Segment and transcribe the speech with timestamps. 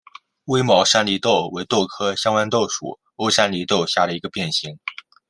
[0.45, 4.79] 微毛山黧豆为豆科香豌豆属欧山黧豆下的一个变型。